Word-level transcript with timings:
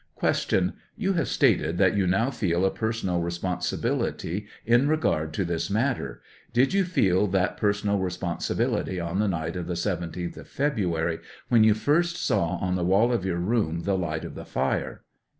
Q. 0.19 0.73
You 0.97 1.13
have 1.13 1.27
stated 1.27 1.77
that 1.77 1.95
you 1.95 2.07
now 2.07 2.31
feel 2.31 2.65
a 2.65 2.71
personal 2.73 3.21
responsibility 3.21 4.47
in 4.65 4.87
regard 4.87 5.31
to 5.35 5.45
this 5.45 5.69
matter; 5.69 6.23
did 6.53 6.73
you 6.73 6.85
feel 6.85 7.27
that 7.27 7.55
personal 7.55 7.99
responsibility 7.99 8.99
on 8.99 9.19
the 9.19 9.27
night 9.27 9.55
of 9.55 9.67
the 9.67 9.75
17th 9.75 10.37
of 10.37 10.47
February, 10.47 11.19
when 11.49 11.63
you 11.63 11.75
first 11.75 12.17
saw 12.17 12.57
on 12.57 12.73
the 12.73 12.83
wall 12.83 13.13
of 13.13 13.25
your 13.25 13.37
room 13.37 13.81
the 13.83 13.95
light 13.95 14.25
of 14.25 14.33
the 14.33 14.43
fire? 14.43 15.03